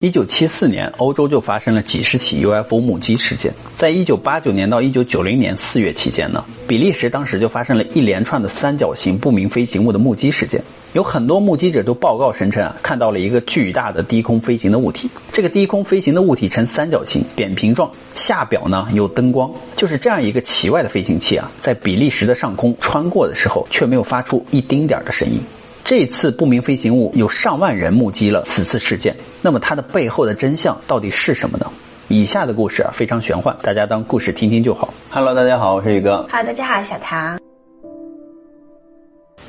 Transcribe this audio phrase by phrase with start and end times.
[0.00, 3.52] 一九七四年，欧洲就发生了几十起 UFO 目击事件。
[3.74, 10.62] 在一九八九年到一九九零年四月期间呢，比利时当时就发生了一连串的三角形不明飞行物的目击事件。
[10.92, 15.10] 有很多目击者都报告声称啊，看到了一个巨大的低空飞行的物体。
[15.32, 19.50] 这个低空飞行的物体呈三角形扁平状，下表呢有灯光。
[19.74, 25.40] 就是这样一个奇怪的飞行器啊，在比利时的上空穿过的时候，却没有发出一丁点儿的声音。
[25.88, 31.66] 这次不明飞行物有上万人目击了此次事件，那么它的背后的真相到底是什么呢？
[32.08, 34.92] 以下的故事啊非常玄幻，大家当故事听听就好。
[35.08, 36.28] Hello，大家好，我是宇哥。
[36.30, 37.40] Hello，大家好，小唐。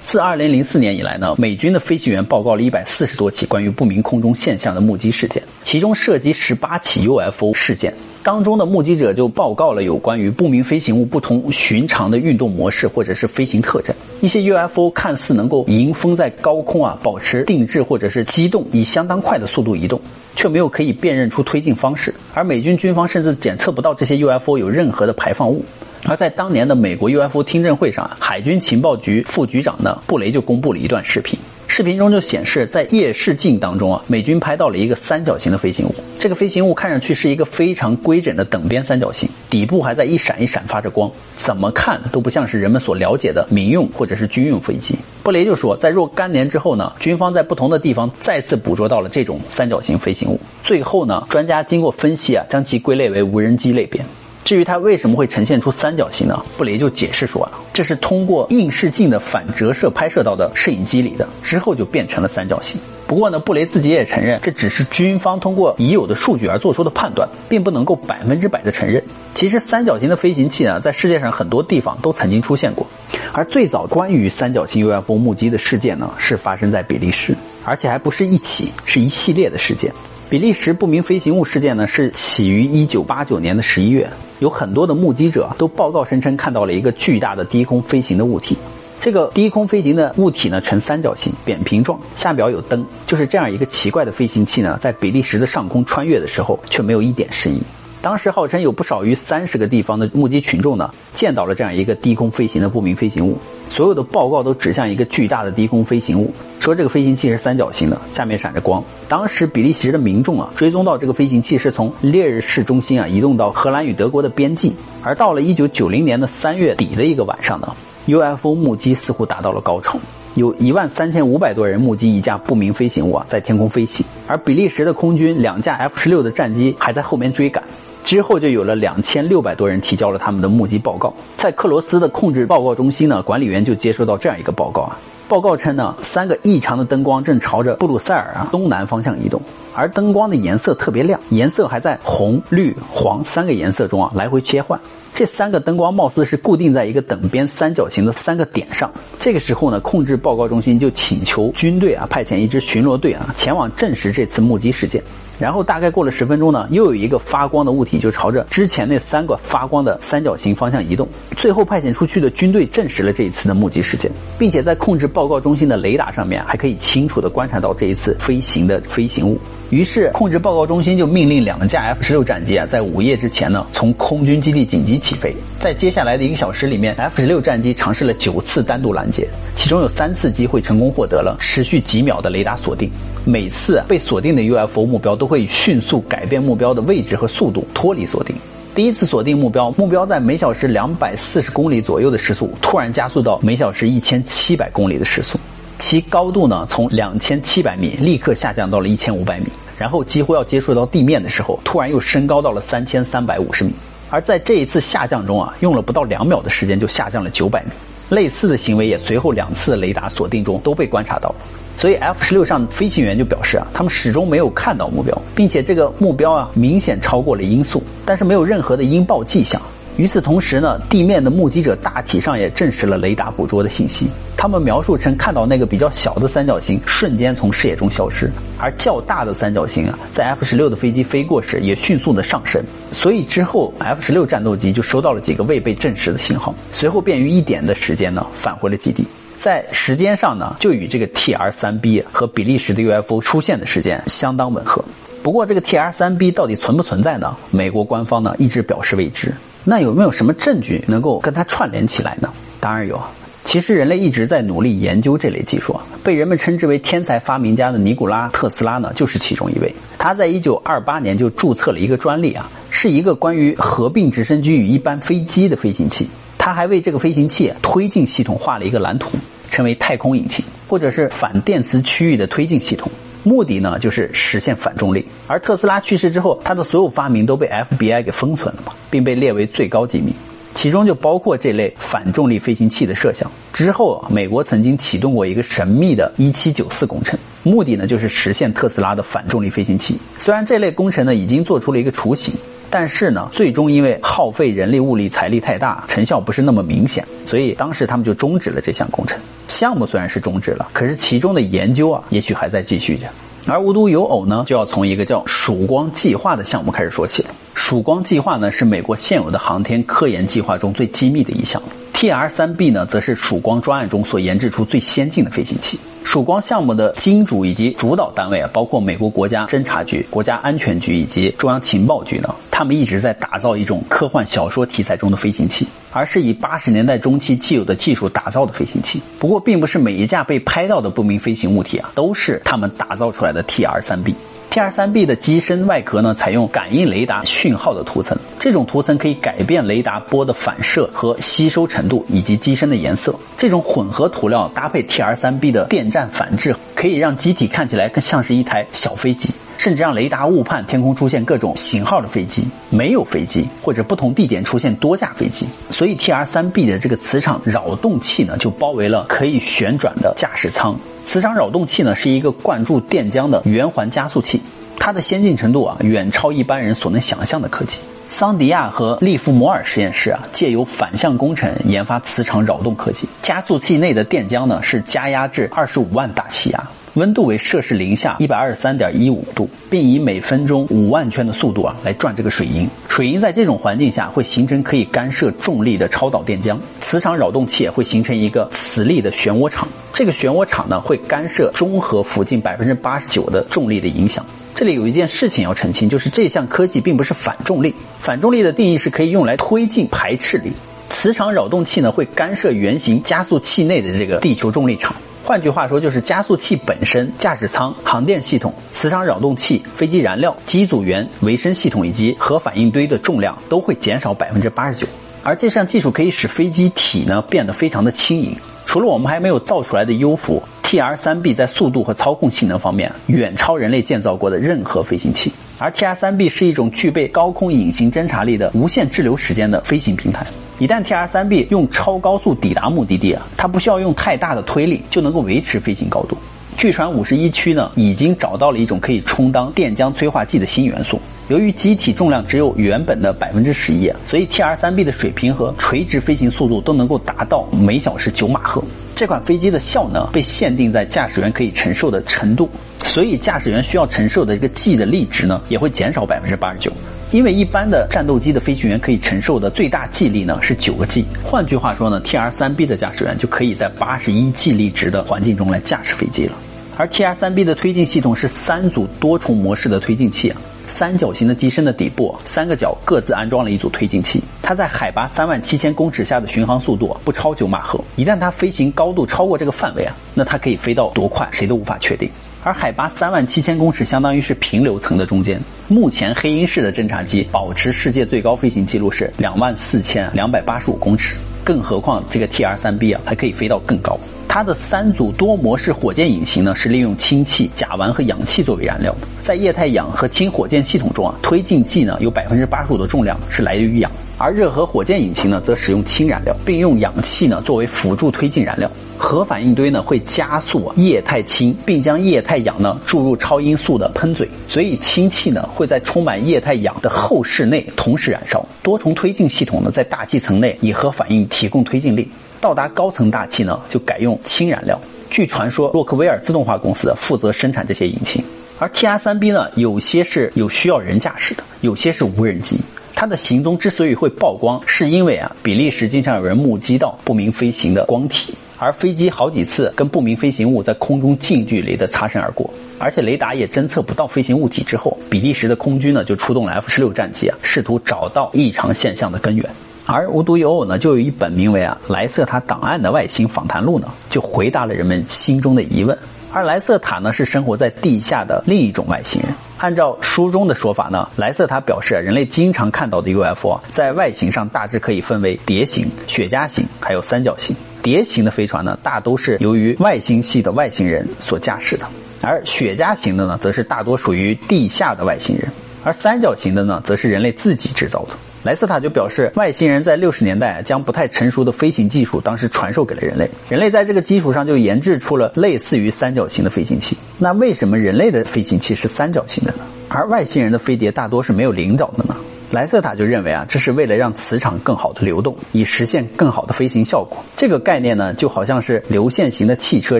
[0.05, 7.93] 自二零零四年以来呢，美军的飞行员报告了一百四十多起关于不明空中现象的目击事件，其中涉及十八起 UFO 事件。
[8.21, 13.95] 当中的目击者就报告了有关于不明飞行物不同寻常的运动模式或者是飞行特征。
[14.19, 19.99] 一些 UFO 看似能够迎风在高空啊保持定制或者是机动，以相当快的速度移动，
[20.35, 22.13] 却没有可以辨认出推进方式。
[22.33, 25.63] 而美军军方甚至检测不到这些 UFO 有任何的排放物。
[26.05, 31.37] 而在当年的美国 UFO 听证会上，海军情报局副局长呢布雷就公布了一段视频。
[31.71, 35.93] 视频中就显示，在夜视镜当中啊，美军拍到了一个三角形的飞行物。
[36.17, 44.95] 这个飞行物看上去是一个非常规整的等边三角形，底部还在一闪一闪发着光，怎么看都不像是人们所了解的民用或者是军用飞机。
[45.21, 50.39] 布雷就说，在若干年之后呢，军方在不同的地方再次捕捉到了这种三角形飞行物。
[50.63, 54.03] 最后呢，专家经过分析啊，将其归类为无人机类别。
[54.49, 56.43] 至于它为什么会呈现出三角形呢？
[56.57, 62.81] 布雷就解释说啊，这是通过映视镜的反折射拍摄到的摄影机里的，之后就变成了三角形。
[63.05, 69.03] 不过呢，布雷自己也承认，这只是军方通过已有的数据而做出的判断，并不能够百分之百的承认。
[69.35, 72.87] 其实三角形的飞行器呢，在世界上很多地方都曾经出现过，
[73.31, 79.93] 而最早关于三角形 UFO 目击的事件呢，是发生在比利时，而且还不是一起，是一系列的事件。
[80.29, 84.07] 比利时不明飞行物事件呢，是起于一九八九年的十一月，
[84.37, 88.55] 有很多的目击者都报告声称看到了一个巨大的低空飞行的物体。
[88.99, 92.85] 这个低空飞行的物体呢，呈三角形扁平状，下表有灯。
[93.07, 97.59] 就是这样一个奇怪的飞行器呢，在比利时的上空穿越的时候，却没有一点声音。
[98.01, 103.37] 当时号称有不少于三十个地方的目击群众呢，见到了这样一个低空飞行的不明飞行物。
[103.69, 108.81] 所有的报告都指向一个巨大的低空飞行物，说这个飞行器是三角形的，下面闪着光。
[109.09, 114.73] 当时比利时的民众啊，追踪到这个飞行器是从烈日市中心啊移动到荷兰与德国的边境。
[115.03, 119.99] 而到了一九九零年的三月底的一个晚上呢，UFO 目击似乎达到了高潮，
[120.35, 127.61] 有一万三千五百多人目击一架不明飞行物啊在天空飞行，而比利时的空军两架 F 十六的战机还在后面追赶。
[128.09, 134.97] 之后就有了两千六百多人提交了他们的目击报告，在克罗斯的控制报告中心呢，管理员就接收到这样一个报告啊，
[135.27, 139.39] 报告称呢，三个异常的灯光正朝着布鲁塞尔啊东南方向移动，
[139.79, 144.77] 而灯光的颜色特别亮，颜色还在红、绿、黄三个颜色中啊来回切换。
[145.13, 148.91] 这三个灯光貌似是固定在一个等边三角形的三个点上。
[149.19, 155.01] 这个时候呢，控制报告中心就请求军队啊派遣一支巡逻队啊前往证实这次目击事件。
[155.37, 161.07] 然后大概过了十分钟呢，又有一个发光的物体就朝着之前那三个发光的三角形方向移动。
[161.37, 169.37] 最后派遣出去的军队证实了这一次的目击事件，并且在控制报告中心的雷达上面还可以清楚地观察到这一次飞行的飞行物。
[169.69, 175.35] 于是控制报告中心就命令两架 F 十六战机啊，在午夜之前呢，从空军基地紧急起飞。
[175.59, 182.89] 在接下来的一个小时里面，F 十六战机尝试了九次单独拦截，其中有三次机会成功获得了持续几秒的雷达锁定。
[183.25, 188.35] 每次被锁定的 UFO 目标都会迅速改变目标的位置和速度，脱离锁定。
[188.73, 195.37] 第一次锁定目标，目标在每小时两百四十公里左右的时速，突然加速到每小时一千七百公里的时速，
[195.79, 199.45] 其高度呢从两千七百米立刻下降到了一千五百米，
[199.77, 203.73] 然后几乎要接触到地面的时候，突然又升高到了三千三百五十米。
[204.11, 207.71] 而在这一次下降中啊，用了不到两秒的时间就下降了九百米。
[208.09, 211.33] 类似的行为也随后两次雷达锁定中都被观察到。
[211.77, 219.61] 所以 F 十六上飞行员就表示啊，他们始终没有看到目标，并且这个目标啊明显超过了音速，但是没有任何的音爆迹象。
[219.99, 224.07] 与此同时呢，地面的目击者大体上也证实了雷达捕捉的信息。
[224.37, 232.63] 他们描述称看到那个比较小的三角形瞬间从视野中消失，而较大的三角形啊，在 F 十六的飞机飞过时也迅速的上升。
[232.93, 239.05] 所以之后 F 十六战斗机就收到了几个未被证实的信号，随后便于一点的时间呢返回了基地。
[239.37, 244.81] 在时间上呢，就与这个 TR 三 B 和比利时的 UFO 出现的时间相当吻合。
[245.21, 247.35] 不过，这个 TR 三 B 到底存不存在呢？
[247.51, 249.33] 美国官方呢一直表示未知。
[249.69, 252.33] 那有没有什么证据能够跟它串联起来呢？
[252.59, 252.99] 当然有。
[253.45, 259.71] 其实人类一直在努力研究这类技术啊，被人们称之为天才发明家的尼古拉·特斯拉呢，就是其中一位。
[259.99, 266.09] 他在一九二八年就注册了一个专利啊，是一个关于合并直升机与一般飞机的飞行器。
[266.39, 269.11] 他还为这个飞行器推进系统画了一个蓝图，
[269.51, 272.91] 称为太空引擎，或者是反电磁区域的推进系统。
[273.23, 275.05] 目的呢，就是实现反重力。
[275.27, 280.13] 而特斯拉去世之后，他的所有发明都被 FBI 给封存了嘛，并被列为最高机密，
[280.55, 283.29] 其中就包括这类反重力飞行器的设想。
[283.51, 289.99] 之后，美国曾经启动过一个神秘的1794工程，目的呢就是实现特斯拉的反重力飞行器。
[290.17, 292.33] 虽然这类工程呢已经做出了一个雏形。
[292.69, 299.19] 但是呢，最终因为耗费人力、物力、财力太大，成效不是那么明显，所以当时他们就终止了这项工程。
[299.47, 303.07] 项目虽然是终止了，可是其中的研究啊，也许还在继续着。
[303.47, 307.29] 而无独有偶呢，就要从一个叫“曙光计划”的项目开始说起了。
[307.55, 311.59] 曙光计划呢，是美国现有的航天科研计划中最机密的一项。
[311.95, 315.79] TR-3B 呢，则是曙光专案中所研制出最先进的飞行器。
[316.11, 328.99] 曙光项目的金主以及主导单位啊，包括美国国家侦察局、国家安全局以及中央情报局呢，他们一直在打造一种科幻小说题材中的飞行器，而是以八十年代中期既有的技术打造的飞行器。
[329.19, 334.15] 不过，并不是每一架被拍到的不明飞行物体啊，都是他们打造出来的 TR 三 B。
[334.51, 343.13] TR-3B 的机身外壳呢，采用感应雷达讯号的涂层，这种涂层可以改变雷达波的反射和吸收程度，以及机身的颜色。
[343.37, 349.29] 这种混合涂料搭配 TR-3B 的电站反制，可以让机体看起来更像是一台小飞机。
[349.59, 355.45] 甚至让雷达误判天空出现各种型号的飞机，没有飞机，或者不同地点出现多架飞机。
[355.69, 360.79] 所以 TR-3B 的这个磁场扰动器呢，就包围了可以旋转的驾驶舱。
[361.03, 364.41] 磁场扰动器呢，是一个灌注电浆的圆环加速器，
[364.79, 367.79] 它的先进程度啊，远超一般人所能想象的科技。
[368.07, 373.09] 桑迪亚和利弗摩尔实验室啊，借由反向工程研发磁场扰动科技。
[373.21, 376.67] 加速器内的电浆呢，是加压至二十五万大气压。
[376.95, 382.67] 温度为摄氏零下一百二十三点一五度，并以每分钟五万圈的速度啊来转这个水银。
[382.87, 389.67] 水银在这种环境下会形成可以干涉重力的超导电浆，磁场扰动器会形成一个磁力的漩涡场。
[389.93, 394.25] 这个漩涡场呢会干涉中和附近百分之八十九的重力的影响。
[394.55, 397.73] 这里有一件事情要澄清，就是这项科技并不是反重力。
[397.99, 400.51] 反重力的定义是可以用来推进排斥力。
[400.89, 404.95] 磁场扰动器呢会干涉圆形加速器内的这个地球重力场。
[405.29, 414.87] 换句话说，就是加速器本身、驾驶舱、航电系统、磁场扰动器、飞机燃料、机组员、维生系统以及核反应堆的重量都会减少百分之八十九。
[415.21, 418.35] 而这项技术可以使飞机体呢变得非常的轻盈。
[418.69, 425.33] 除了我们还没有造出来的优服 TR-3B，在速度和操控性能方面远超人类建造过的任何飞行器。
[425.57, 430.23] 而 TR-3B 是一种具备高空隐形侦察力的无限滞留时间的飞行平台。
[430.59, 436.15] 一旦 TR-3B 用超高速抵达目的地啊，它不需要用太大的推力就能够维持飞行高度。
[436.55, 441.01] 据传，五十一区呢已经找到了一种可以充当电浆催化剂的新元素。
[441.29, 448.63] 由于机体重量只有原本的百分之十一，所以 TR-3B 的水平和垂直飞行速度都能够达到每小时九马赫。
[448.95, 452.49] 这款飞机的效能被限定在驾驶员可以承受的程度，
[452.83, 456.71] 所以驾驶员需要承受的这个 G 的力值呢也会减少百分之八十九。
[457.11, 466.33] 因为一般的战斗机的飞行员可以承受的最大 G 力呢是九个 G，换句话说呢，TR-3B 的驾驶员就可以在八十一 G 力值的环境中来驾驶飞机了。
[466.75, 470.33] 而 TR-3B 的推进系统是三组多重模式的推进器，
[470.69, 482.09] 三角形的机身的底部三个角各自安装了一组推进器，它在海拔三万七千公尺下的巡航速度不超九马赫，一旦它飞行高度超过这个范围啊，那它可以飞到多快谁都无法确定。
[482.41, 485.41] 而海拔三万七千公尺，相当于是平流层的中间。
[485.67, 493.99] 目前黑鹰式的侦察机保持世界最高飞行记录是两万四千两百八十五公尺，更何况这个 TR-3B 啊，还可以飞到更高。
[494.29, 499.07] 它的三组多模式火箭引擎呢，是利用氢气、甲烷和氧气作为燃料的。
[499.21, 508.69] 在液态氧和氢火箭系统中啊，推进剂呢有百分之八十五的重量是来源于氧，而热核火箭引擎呢则使用氢燃料，并用氧气呢作为辅助推进燃料。
[508.99, 518.45] 核反应堆呢会加速液态氢，并将液态氧呢注入超音速的喷嘴，所以氢气呢会在充满液态氧的后室内同时燃烧。
[518.61, 522.07] 多重推进系统呢在大气层内以核反应提供推进力。
[522.41, 524.79] 到达高层大气呢，就改用氢燃料。
[525.09, 528.23] 据传说，洛克威尔自动化公司负责生产这些引擎。
[528.59, 532.59] 而 TR-3B 呢，有些是有需要人驾驶的，有些是无人机。
[532.93, 549.49] 它的行踪之所以会曝光，是因为啊，比利时经常有人目击到不明飞行的光体，而飞机好几次跟不明飞行物在空中近距离的擦身而过，而且雷达也侦测不到飞行物体之后，比利时的空军呢就出动了 F-16 战机啊，试图找到异常现象的根源。
[549.91, 555.97] 而无独有偶呢，就有一本名为《啊莱瑟塔档案》的外星访谈录呢，就回答了人们心中的疑问。
[556.31, 559.33] 而莱瑟塔呢，是生活在地下的另一种外星人。
[559.57, 567.55] 按照书中的说法呢，莱瑟塔表示，人类经常看到的 UFO 在外形上大致可以分为蝶形、雪茄形，还有三角形。
[567.81, 571.87] 蝶形的飞船呢，大都是由于外星系的外星人所驾驶的，
[572.21, 575.49] 而雪茄形的呢，则是大多属于地下的外星人，
[575.83, 578.09] 而三角形的呢，则是人类自己制造的。
[578.41, 586.97] 莱斯塔就表示，外星人在六十年代将不太成熟的飞行技术当时传授给了人类，人类在这个基础上就研制出了类似于三角形的飞行器。
[587.17, 589.65] 那为什么人类的飞行器是三角形的呢？
[589.89, 592.15] 而外星人的飞碟大多是没有棱角的呢？
[592.51, 597.23] 莱瑟塔就认为啊，这是为了让磁场更好的流动，以实现更好的飞行效果。
[597.35, 599.99] 这个概念呢，就好像是流线型的汽车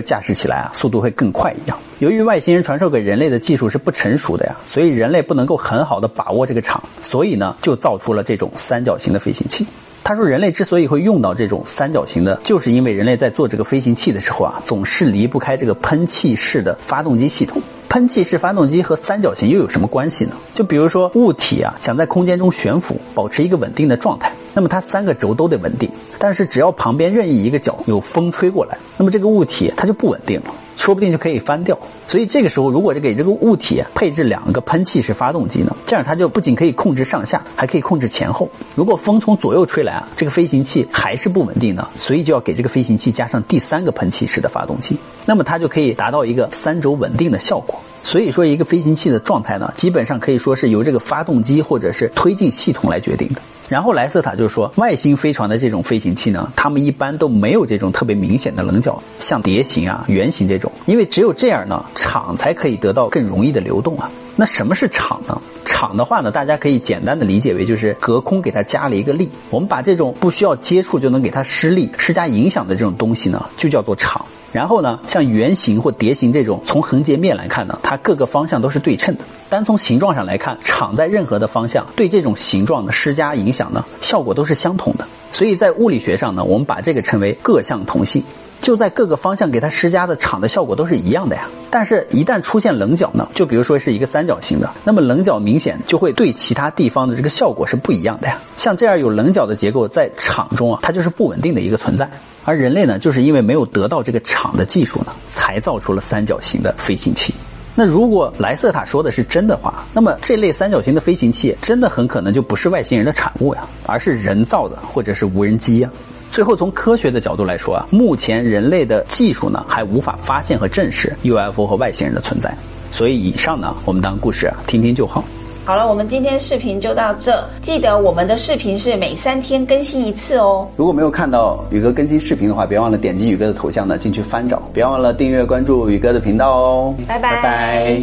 [0.00, 1.78] 驾驶起来啊，速度会更快一样。
[2.00, 9.64] 由于外星人传授给人类的技术是不成熟的呀，所以人类不能够很好的把握这个场，所以呢，就造出了这种三角形的飞行器。
[10.02, 17.62] 他说，人类之所以会用到这种三角形的，就是因为人类在做这个飞行器的时候啊，总是离不开这个喷气式的发动机系统。
[17.90, 20.36] 喷气式发动机和三角形又有什么关系呢？
[20.54, 25.90] 就比如说物体啊，想在空间中悬浮，保持一个稳定的状态，那么它三个轴都得稳定。
[26.16, 30.54] 但是只要旁边任意一个角有风吹过来，那么这个物体它就不稳定了。
[30.80, 38.48] 说不定就可以翻掉，所以这个时候如果给这个物体配置两个喷气式发动机呢，这样它就不仅可以控制上下，还可以控制前后。
[38.74, 44.96] 如果风从左右吹来啊，这个飞行器还是不稳定的，所以就要给这个飞行器加上第三个喷气式的发动机，
[45.26, 47.78] 那么它就可以达到一个三轴稳定的效果。
[48.02, 53.42] 所以说，一个飞行器的状态呢，基本上可以说是由这个发动机或者是推进系统来决定的。
[53.70, 64.10] 然后莱瑟塔就说，外星飞船的这种飞行器呢，他们一般都没有这种特别明显的棱角，像碟形啊、圆形这种，因为只有这样呢，场才可以得到更容易的流动啊。
[64.40, 65.38] 那什么是场呢？
[65.66, 69.28] 场的话呢，大家可以简单的理解为就是隔空给它加了一个力。
[69.50, 74.24] 我们把这种不需要接触就能给它施力、施加影响的这种东西呢，就叫做场。
[74.50, 79.24] 然后呢，像圆形或碟形这种，从横截面来看呢，它各个方向都是对称的。
[79.50, 85.06] 单从形状上来看，场在任何的方向对这种形状的施加影响呢，效果都是相同的。
[85.32, 88.24] 所以在物理学上呢，我们把这个称为各项同性。
[88.60, 91.48] 就在各个方向给它施加的场的效果都是一样的呀。
[91.70, 98.40] 但是，一旦出现棱角呢，就比如说是一个三角形的，那么棱角明显就会对其他地方的这个效果是不一样的呀。
[98.56, 102.10] 像这样有棱角的结构，在场中啊，它就是不稳定的一个存在。
[102.44, 107.34] 而人类呢，就是因为没有得到这个场的技术呢，才造出了三角形的飞行器。
[107.76, 115.88] 那如果莱瑟塔说的是真的话，那么这类三角形的飞行器真的很可能就不是外星人的产物呀，而是人造的或者是无人机呀。
[116.30, 122.56] 最后，从科学的角度来说啊，目前人类的技术呢还无法发现和证实 UFO 和外星人的存在。
[122.92, 125.24] 所以，以上呢，我们当故事啊听听就好。
[125.64, 127.44] 好了，我们今天视频就到这。
[127.60, 130.66] 记得我们的视频是每三天更新一次哦。
[130.76, 134.62] 如果没有看到宇哥更新视频的话，别忘了点击宇哥的头像呢进去翻找。
[134.72, 136.94] 别忘了订阅关注宇哥的频道哦。
[137.06, 138.02] 拜拜。